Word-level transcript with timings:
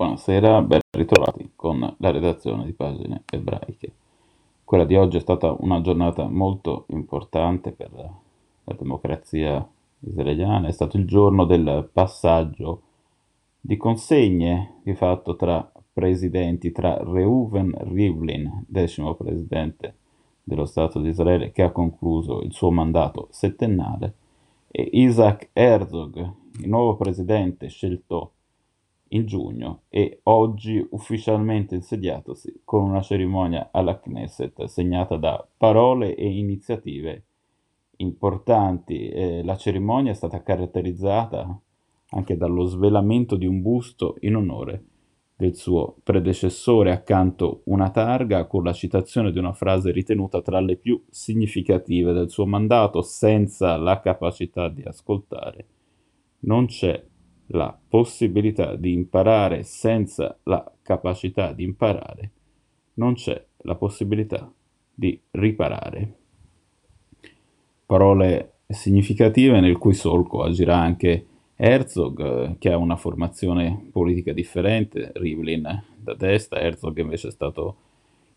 Buonasera, 0.00 0.62
ben 0.62 0.80
ritrovati 0.92 1.50
con 1.54 1.78
la 1.98 2.10
redazione 2.10 2.64
di 2.64 2.72
Pagine 2.72 3.24
Ebraiche. 3.30 3.92
Quella 4.64 4.86
di 4.86 4.96
oggi 4.96 5.18
è 5.18 5.20
stata 5.20 5.54
una 5.58 5.82
giornata 5.82 6.26
molto 6.26 6.86
importante 6.88 7.70
per 7.72 7.90
la 7.92 8.76
democrazia 8.78 9.68
israeliana, 9.98 10.68
è 10.68 10.72
stato 10.72 10.96
il 10.96 11.04
giorno 11.04 11.44
del 11.44 11.86
passaggio 11.92 12.80
di 13.60 13.76
consegne 13.76 14.76
di 14.84 14.94
fatto 14.94 15.36
tra 15.36 15.70
presidenti, 15.92 16.72
tra 16.72 16.96
Reuven 16.96 17.76
Rivlin, 17.92 18.64
decimo 18.66 19.12
presidente 19.12 19.96
dello 20.42 20.64
Stato 20.64 20.98
di 20.98 21.10
Israele, 21.10 21.52
che 21.52 21.60
ha 21.60 21.72
concluso 21.72 22.40
il 22.40 22.54
suo 22.54 22.70
mandato 22.70 23.28
settennale, 23.32 24.14
e 24.70 24.88
Isaac 24.92 25.50
Herzog, 25.52 26.16
il 26.60 26.68
nuovo 26.70 26.96
presidente 26.96 27.68
scelto 27.68 28.30
in 29.12 29.26
giugno 29.26 29.82
e 29.88 30.20
oggi 30.24 30.84
ufficialmente 30.90 31.74
insediatosi 31.74 32.62
con 32.64 32.82
una 32.82 33.00
cerimonia 33.00 33.70
alla 33.72 33.98
Knesset 33.98 34.64
segnata 34.64 35.16
da 35.16 35.46
parole 35.56 36.14
e 36.14 36.28
iniziative 36.28 37.24
importanti. 37.96 39.08
Eh, 39.08 39.42
la 39.44 39.56
cerimonia 39.56 40.12
è 40.12 40.14
stata 40.14 40.42
caratterizzata 40.42 41.60
anche 42.12 42.36
dallo 42.36 42.64
svelamento 42.64 43.36
di 43.36 43.46
un 43.46 43.62
busto 43.62 44.16
in 44.20 44.36
onore 44.36 44.84
del 45.40 45.54
suo 45.54 45.96
predecessore 46.02 46.92
accanto 46.92 47.62
una 47.64 47.90
targa 47.90 48.44
con 48.44 48.62
la 48.62 48.74
citazione 48.74 49.32
di 49.32 49.38
una 49.38 49.54
frase 49.54 49.90
ritenuta 49.90 50.42
tra 50.42 50.60
le 50.60 50.76
più 50.76 51.02
significative 51.08 52.12
del 52.12 52.28
suo 52.28 52.44
mandato 52.44 53.00
senza 53.00 53.76
la 53.76 54.00
capacità 54.00 54.68
di 54.68 54.82
ascoltare. 54.82 55.66
Non 56.40 56.66
c'è 56.66 57.02
la 57.52 57.76
possibilità 57.88 58.76
di 58.76 58.92
imparare 58.92 59.62
senza 59.62 60.38
la 60.44 60.70
capacità 60.82 61.52
di 61.52 61.64
imparare, 61.64 62.30
non 62.94 63.14
c'è 63.14 63.44
la 63.62 63.74
possibilità 63.74 64.52
di 64.94 65.18
riparare. 65.32 66.16
Parole 67.86 68.52
significative 68.68 69.60
nel 69.60 69.78
cui 69.78 69.94
solco 69.94 70.42
agirà 70.42 70.76
anche 70.76 71.26
Herzog, 71.56 72.58
che 72.58 72.72
ha 72.72 72.76
una 72.76 72.96
formazione 72.96 73.88
politica 73.90 74.32
differente, 74.32 75.10
Rivlin 75.14 75.84
da 75.96 76.14
destra, 76.14 76.60
Herzog 76.60 76.98
invece 76.98 77.28
è 77.28 77.32
stato 77.32 77.76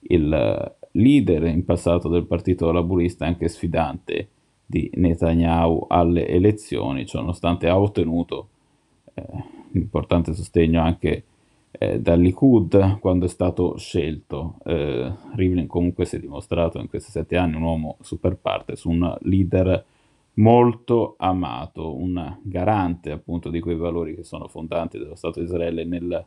il 0.00 0.76
leader 0.92 1.44
in 1.44 1.64
passato 1.64 2.08
del 2.08 2.26
partito 2.26 2.72
laburista, 2.72 3.26
anche 3.26 3.48
sfidante 3.48 4.28
di 4.64 4.90
Netanyahu 4.94 5.84
alle 5.88 6.26
elezioni, 6.26 7.06
ciononostante 7.06 7.68
ha 7.68 7.78
ottenuto 7.78 8.48
importante 9.72 10.34
sostegno 10.34 10.82
anche 10.82 11.24
eh, 11.72 12.00
dal 12.00 12.20
Likud 12.20 12.98
quando 13.00 13.26
è 13.26 13.28
stato 13.28 13.76
scelto. 13.76 14.56
Eh, 14.64 15.12
Rivlin 15.34 15.66
comunque 15.66 16.04
si 16.04 16.16
è 16.16 16.20
dimostrato 16.20 16.78
in 16.78 16.88
questi 16.88 17.10
sette 17.10 17.36
anni 17.36 17.56
un 17.56 17.62
uomo 17.62 17.96
super 18.00 18.36
partes, 18.36 18.84
un 18.84 19.16
leader 19.22 19.84
molto 20.34 21.14
amato, 21.18 21.94
un 21.94 22.38
garante 22.42 23.10
appunto 23.10 23.50
di 23.50 23.60
quei 23.60 23.76
valori 23.76 24.14
che 24.14 24.22
sono 24.22 24.48
fondanti 24.48 24.98
dello 24.98 25.14
Stato 25.14 25.40
di 25.40 25.46
Israele 25.46 25.84
nel, 25.84 26.24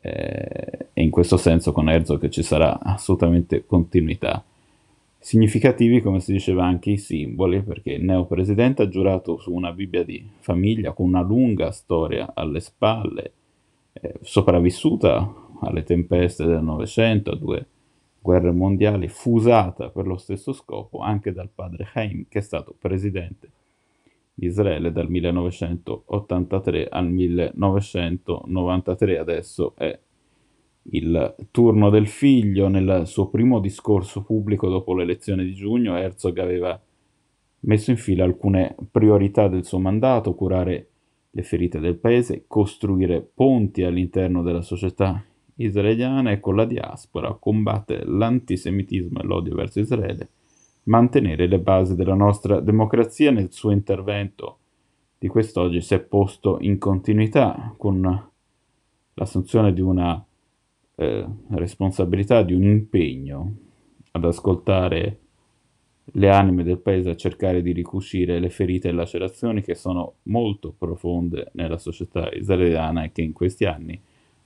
eh, 0.00 0.88
e 0.92 1.02
in 1.02 1.10
questo 1.10 1.36
senso 1.36 1.72
con 1.72 1.88
Herzog 1.88 2.28
ci 2.28 2.42
sarà 2.42 2.78
assolutamente 2.80 3.64
continuità. 3.66 4.44
Significativi, 5.22 6.00
come 6.00 6.18
si 6.20 6.32
diceva, 6.32 6.64
anche 6.64 6.92
i 6.92 6.96
simboli, 6.96 7.62
perché 7.62 7.92
il 7.92 8.04
neopresidente 8.04 8.80
ha 8.82 8.88
giurato 8.88 9.36
su 9.36 9.52
una 9.52 9.70
Bibbia 9.70 10.02
di 10.02 10.26
famiglia 10.38 10.92
con 10.92 11.08
una 11.08 11.20
lunga 11.20 11.70
storia 11.72 12.32
alle 12.34 12.60
spalle, 12.60 13.32
eh, 13.92 14.14
sopravvissuta 14.22 15.48
alle 15.60 15.82
tempeste 15.82 16.46
del 16.46 16.62
Novecento, 16.62 17.32
a 17.32 17.36
due 17.36 17.66
guerre 18.18 18.50
mondiali, 18.50 19.08
fusata 19.08 19.90
per 19.90 20.06
lo 20.06 20.16
stesso 20.16 20.54
scopo 20.54 21.00
anche 21.00 21.32
dal 21.32 21.50
padre 21.54 21.86
Chaim, 21.92 22.24
che 22.26 22.38
è 22.38 22.42
stato 22.42 22.74
presidente 22.78 23.50
di 24.32 24.46
Israele 24.46 24.90
dal 24.90 25.10
1983 25.10 26.88
al 26.88 27.10
1993, 27.10 29.18
adesso 29.18 29.74
è 29.76 29.98
il 30.92 31.34
turno 31.50 31.90
del 31.90 32.08
figlio 32.08 32.68
nel 32.68 33.02
suo 33.06 33.28
primo 33.28 33.60
discorso 33.60 34.22
pubblico 34.22 34.68
dopo 34.68 34.94
l'elezione 34.94 35.44
di 35.44 35.54
giugno, 35.54 35.96
Herzog 35.96 36.38
aveva 36.38 36.80
messo 37.60 37.90
in 37.90 37.96
fila 37.96 38.24
alcune 38.24 38.74
priorità 38.90 39.48
del 39.48 39.64
suo 39.64 39.78
mandato, 39.78 40.34
curare 40.34 40.88
le 41.30 41.42
ferite 41.42 41.78
del 41.78 41.96
paese, 41.96 42.44
costruire 42.46 43.20
ponti 43.20 43.82
all'interno 43.82 44.42
della 44.42 44.62
società 44.62 45.22
israeliana 45.56 46.32
e 46.32 46.40
con 46.40 46.56
la 46.56 46.64
diaspora, 46.64 47.36
combattere 47.38 48.04
l'antisemitismo 48.04 49.20
e 49.20 49.24
l'odio 49.24 49.54
verso 49.54 49.80
Israele, 49.80 50.28
mantenere 50.84 51.46
le 51.46 51.58
basi 51.60 51.94
della 51.94 52.14
nostra 52.14 52.60
democrazia. 52.60 53.30
Nel 53.30 53.52
suo 53.52 53.70
intervento 53.70 54.58
di 55.18 55.28
quest'oggi 55.28 55.80
si 55.80 55.94
è 55.94 56.00
posto 56.00 56.56
in 56.60 56.78
continuità 56.78 57.74
con 57.76 58.28
l'assunzione 59.14 59.72
di 59.72 59.82
una 59.82 60.24
eh, 61.00 61.26
responsabilità, 61.52 62.42
di 62.42 62.52
un 62.52 62.64
impegno 62.64 63.54
ad 64.10 64.22
ascoltare 64.22 65.18
le 66.04 66.28
anime 66.28 66.62
del 66.62 66.78
paese, 66.78 67.08
a 67.08 67.16
cercare 67.16 67.62
di 67.62 67.72
ricucire 67.72 68.38
le 68.38 68.50
ferite 68.50 68.88
e 68.88 68.92
lacerazioni 68.92 69.62
che 69.62 69.74
sono 69.74 70.16
molto 70.24 70.74
profonde 70.76 71.52
nella 71.54 71.78
società 71.78 72.28
israeliana 72.32 73.04
e 73.04 73.12
che 73.12 73.22
in 73.22 73.32
questi 73.32 73.64
anni 73.64 73.98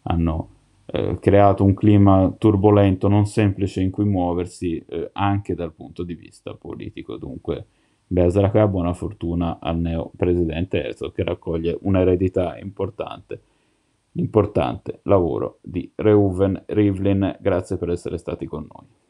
hanno 0.03 0.49
eh, 0.87 1.19
creato 1.21 1.65
un 1.65 1.75
clima 1.75 2.33
turbolento, 2.39 3.09
non 3.09 3.27
semplice 3.27 3.81
in 3.81 3.91
cui 3.91 4.05
muoversi 4.05 4.81
eh, 4.87 5.11
anche 5.15 5.57
dal 5.57 5.73
punto 5.73 6.05
di 6.05 6.15
vista 6.15 6.55
politico. 6.55 7.17
Dunque, 7.17 7.67
Bezraka, 8.07 8.69
buona 8.69 8.93
fortuna 8.93 9.59
al 9.61 9.79
neo 9.79 10.13
presidente 10.17 10.85
Herzog 10.85 11.13
che 11.13 11.25
raccoglie 11.25 11.77
un'eredità 11.81 12.57
importante 12.59 13.41
l'importante 14.15 15.01
lavoro 15.05 15.59
di 15.63 15.91
Reuven 15.95 16.65
Rivlin. 16.67 17.37
Grazie 17.41 17.77
per 17.77 17.91
essere 17.91 18.19
stati 18.19 18.47
con 18.47 18.67
noi. 18.71 19.04